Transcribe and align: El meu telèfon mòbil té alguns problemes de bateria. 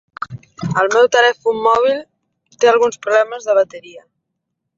El 0.83 0.87
meu 0.95 1.03
telèfon 1.15 1.59
mòbil 1.65 1.99
té 2.63 2.71
alguns 2.73 2.99
problemes 3.05 3.47
de 3.51 3.57
bateria. 3.61 4.05